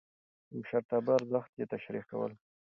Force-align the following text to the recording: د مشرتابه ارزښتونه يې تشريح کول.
د 0.47 0.51
مشرتابه 0.59 1.11
ارزښتونه 1.17 1.59
يې 1.61 1.65
تشريح 1.73 2.05
کول. 2.11 2.31